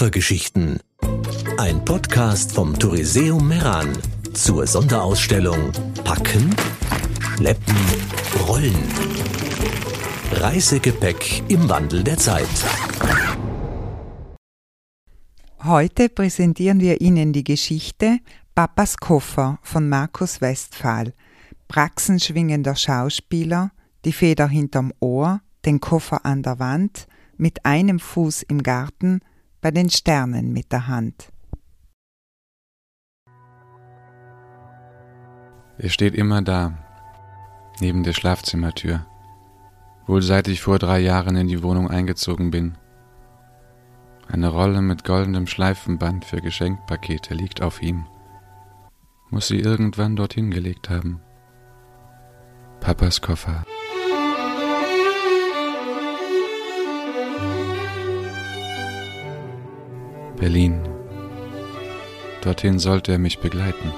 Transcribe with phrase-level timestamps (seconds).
[0.00, 0.80] Koffergeschichten.
[1.58, 3.92] Ein Podcast vom Touriseum Meran
[4.32, 5.72] zur Sonderausstellung
[6.04, 6.56] Packen,
[7.36, 7.76] Schleppen,
[8.48, 8.78] Rollen.
[10.32, 12.48] Reisegepäck im Wandel der Zeit.
[15.64, 18.20] Heute präsentieren wir Ihnen die Geschichte
[18.54, 21.12] Papas Koffer von Markus Westphal,
[21.68, 23.70] praxenschwingender Schauspieler,
[24.06, 27.06] die Feder hinterm Ohr, den Koffer an der Wand,
[27.36, 29.20] mit einem Fuß im Garten,
[29.60, 31.32] bei den Sternen mit der Hand.
[35.78, 36.78] Er steht immer da,
[37.80, 39.06] neben der Schlafzimmertür,
[40.06, 42.76] wohl seit ich vor drei Jahren in die Wohnung eingezogen bin.
[44.28, 48.06] Eine Rolle mit goldenem Schleifenband für Geschenkpakete liegt auf ihm.
[49.30, 51.20] Muss sie irgendwann dorthin gelegt haben.
[52.80, 53.64] Papas Koffer.
[60.40, 60.80] Berlin.
[62.40, 63.92] Dorthin sollte er mich begleiten.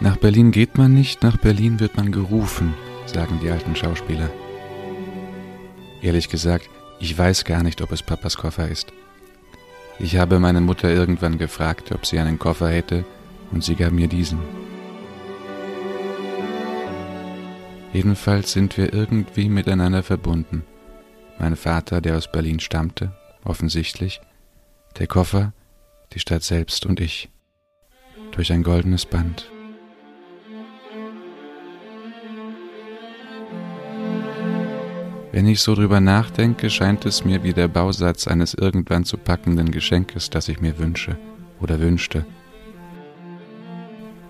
[0.00, 2.74] Nach Berlin geht man nicht, nach Berlin wird man gerufen,
[3.06, 4.28] sagen die alten Schauspieler.
[6.02, 6.68] Ehrlich gesagt,
[6.98, 8.92] ich weiß gar nicht, ob es Papas Koffer ist.
[9.98, 13.06] Ich habe meine Mutter irgendwann gefragt, ob sie einen Koffer hätte,
[13.50, 14.40] und sie gab mir diesen.
[17.94, 20.64] Jedenfalls sind wir irgendwie miteinander verbunden
[21.40, 23.12] mein Vater, der aus Berlin stammte,
[23.44, 24.20] offensichtlich,
[24.98, 25.52] der Koffer,
[26.12, 27.30] die Stadt selbst und ich,
[28.32, 29.50] durch ein goldenes Band.
[35.32, 39.70] Wenn ich so drüber nachdenke, scheint es mir wie der Bausatz eines irgendwann zu packenden
[39.70, 41.16] Geschenkes, das ich mir wünsche
[41.60, 42.26] oder wünschte.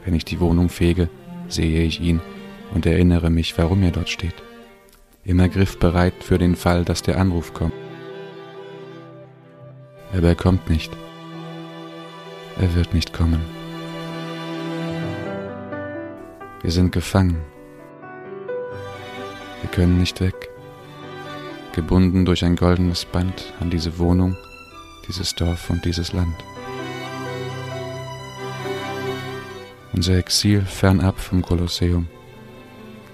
[0.05, 1.09] Wenn ich die Wohnung fege,
[1.49, 2.21] sehe ich ihn
[2.73, 4.35] und erinnere mich, warum er dort steht
[5.25, 7.75] immer griffbereit für den Fall, dass der Anruf kommt.
[10.13, 10.91] Aber er kommt nicht.
[12.61, 13.41] Er wird nicht kommen.
[16.63, 17.39] Wir sind gefangen.
[19.63, 20.51] Wir können nicht weg.
[21.73, 24.37] Gebunden durch ein goldenes Band an diese Wohnung,
[25.07, 26.35] dieses Dorf und dieses Land.
[29.93, 32.09] Unser Exil fernab vom Kolosseum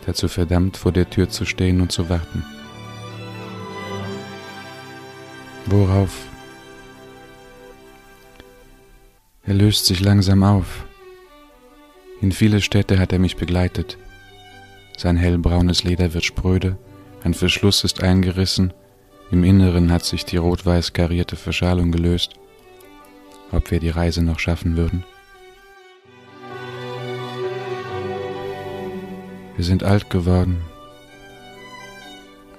[0.07, 2.45] dazu verdammt, vor der Tür zu stehen und zu warten.
[5.67, 6.27] Worauf?
[9.45, 10.87] Er löst sich langsam auf.
[12.21, 13.99] In viele Städte hat er mich begleitet.
[14.97, 16.79] Sein hellbraunes Leder wird spröde,
[17.23, 18.73] ein Verschluss ist eingerissen,
[19.31, 22.35] im Inneren hat sich die rot-weiß karierte Verschalung gelöst.
[23.51, 25.05] Ob wir die Reise noch schaffen würden?
[29.57, 30.63] Wir sind alt geworden.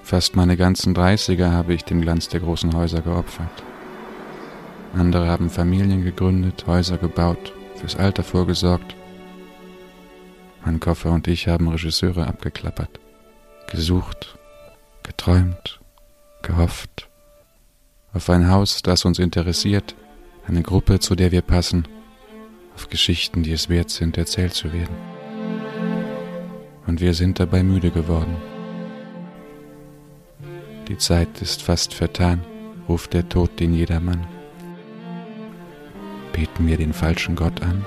[0.02, 3.62] Fast meine ganzen Dreißiger habe ich dem Glanz der großen Häuser geopfert.
[4.94, 8.96] Andere haben Familien gegründet, Häuser gebaut, fürs Alter vorgesorgt.
[10.64, 12.98] Mein Koffer und ich haben Regisseure abgeklappert,
[13.70, 14.36] gesucht,
[15.04, 15.78] geträumt,
[16.42, 17.08] gehofft.
[18.12, 19.94] Auf ein Haus, das uns interessiert,
[20.48, 21.86] eine Gruppe, zu der wir passen,
[22.74, 25.17] auf Geschichten, die es wert sind, erzählt zu werden
[26.88, 28.34] und wir sind dabei müde geworden.
[30.88, 32.40] Die Zeit ist fast vertan,
[32.88, 34.26] ruft der Tod den Jedermann.
[36.32, 37.84] Beten wir den falschen Gott an?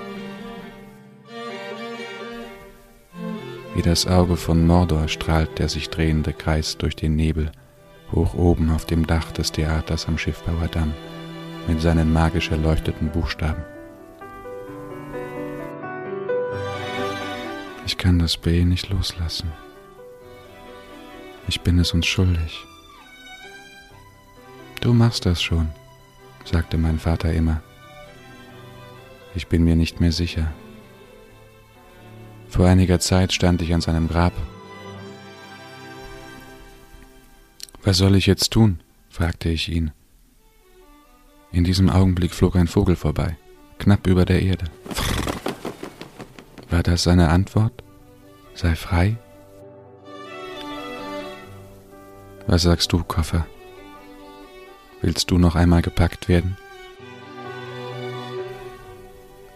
[3.74, 7.52] Wie das Auge von Mordor strahlt der sich drehende Kreis durch den Nebel,
[8.12, 10.94] hoch oben auf dem Dach des Theaters am Schiffbauerdamm,
[11.68, 13.64] mit seinen magisch erleuchteten Buchstaben.
[17.86, 19.52] Ich kann das B nicht loslassen.
[21.48, 22.66] Ich bin es uns schuldig.
[24.82, 25.70] Du machst das schon,
[26.46, 27.62] sagte mein Vater immer.
[29.36, 30.52] Ich bin mir nicht mehr sicher.
[32.50, 34.34] Vor einiger Zeit stand ich an seinem Grab.
[37.84, 38.80] Was soll ich jetzt tun?
[39.10, 39.92] fragte ich ihn.
[41.52, 43.38] In diesem Augenblick flog ein Vogel vorbei,
[43.78, 44.66] knapp über der Erde.
[46.72, 47.84] War das seine Antwort?
[48.56, 49.18] Sei frei?
[52.48, 53.46] Was sagst du, Koffer?
[55.02, 56.58] Willst du noch einmal gepackt werden?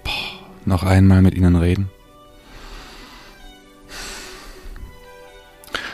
[0.04, 0.12] Boah,
[0.66, 1.90] noch einmal mit ihnen reden?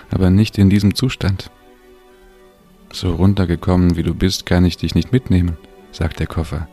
[0.10, 1.52] Aber nicht in diesem Zustand.
[2.92, 5.58] So runtergekommen wie du bist, kann ich dich nicht mitnehmen,
[5.92, 6.68] sagt der Koffer.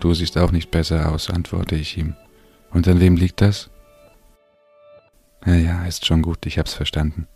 [0.00, 2.16] Du siehst auch nicht besser aus, antworte ich ihm.
[2.70, 3.70] Und an wem liegt das?
[5.46, 7.26] Ja, ja, ist schon gut, ich hab's verstanden.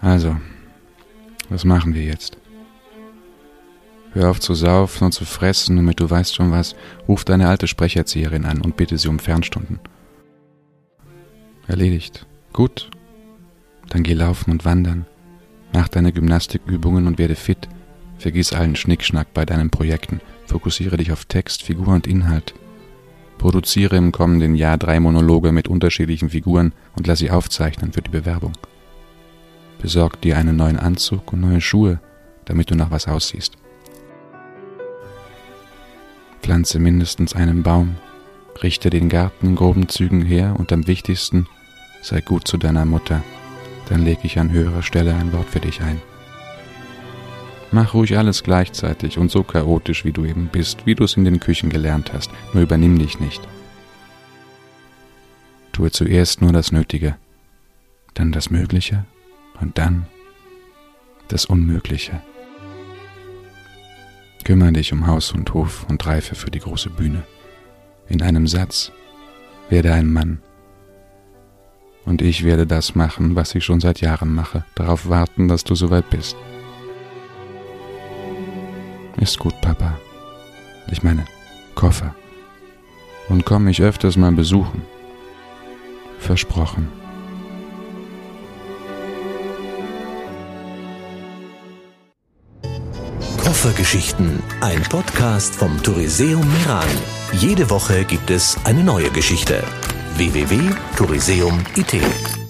[0.00, 0.36] Also,
[1.48, 2.38] Was machen wir jetzt?
[4.14, 6.74] Hör auf zu saufen und zu fressen, damit du weißt schon was.
[7.08, 9.80] Ruf deine alte Sprecherzieherin an und bitte sie um Fernstunden.
[11.66, 12.26] Erledigt.
[12.52, 12.90] Gut.
[13.88, 15.06] Dann geh laufen und wandern.
[15.72, 17.68] Mach deine Gymnastikübungen und werde fit.
[18.18, 20.20] Vergiss allen Schnickschnack bei deinen Projekten.
[20.46, 22.54] Fokussiere dich auf Text, Figur und Inhalt.
[23.42, 28.08] Produziere im kommenden Jahr drei Monologe mit unterschiedlichen Figuren und lass sie aufzeichnen für die
[28.08, 28.52] Bewerbung.
[29.80, 31.98] Besorg dir einen neuen Anzug und neue Schuhe,
[32.44, 33.56] damit du nach was aussiehst.
[36.40, 37.96] Pflanze mindestens einen Baum,
[38.62, 41.48] richte den Garten in groben Zügen her und am wichtigsten,
[42.00, 43.24] sei gut zu deiner Mutter,
[43.88, 46.00] dann leg ich an höherer Stelle ein Wort für dich ein.
[47.72, 51.24] Mach ruhig alles gleichzeitig und so chaotisch, wie du eben bist, wie du es in
[51.24, 53.40] den Küchen gelernt hast, nur übernimm dich nicht.
[55.72, 57.16] Tue zuerst nur das Nötige,
[58.12, 59.06] dann das Mögliche
[59.58, 60.06] und dann
[61.28, 62.20] das Unmögliche.
[64.44, 67.22] Kümmere dich um Haus und Hof und reife für die große Bühne.
[68.06, 68.92] In einem Satz
[69.70, 70.42] werde ein Mann.
[72.04, 75.74] Und ich werde das machen, was ich schon seit Jahren mache, darauf warten, dass du
[75.74, 76.36] soweit bist.
[79.22, 79.98] Ist gut, Papa.
[80.90, 81.24] Ich meine,
[81.76, 82.12] Koffer.
[83.28, 84.82] Und komm mich öfters mal besuchen.
[86.18, 86.88] Versprochen.
[93.44, 96.88] Koffergeschichten, ein Podcast vom Touriseum Meran.
[97.32, 99.62] Jede Woche gibt es eine neue Geschichte.
[100.16, 102.41] www.touriseum.it